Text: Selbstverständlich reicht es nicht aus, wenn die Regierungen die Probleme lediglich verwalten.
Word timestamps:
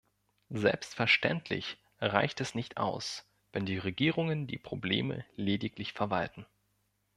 Selbstverständlich 0.55 1.77
reicht 1.99 2.41
es 2.41 2.55
nicht 2.55 2.77
aus, 2.77 3.29
wenn 3.53 3.67
die 3.67 3.77
Regierungen 3.77 4.47
die 4.47 4.57
Probleme 4.57 5.25
lediglich 5.35 5.93
verwalten. 5.93 6.47